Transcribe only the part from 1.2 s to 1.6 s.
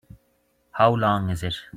is it?